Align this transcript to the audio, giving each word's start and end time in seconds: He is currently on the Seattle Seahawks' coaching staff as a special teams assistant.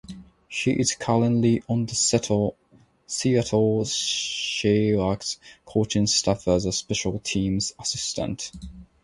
He 0.47 0.71
is 0.71 0.95
currently 0.95 1.61
on 1.69 1.85
the 1.85 1.93
Seattle 1.93 2.57
Seahawks' 3.07 5.37
coaching 5.63 6.07
staff 6.07 6.47
as 6.47 6.65
a 6.65 6.71
special 6.73 7.19
teams 7.19 7.73
assistant. 7.79 8.51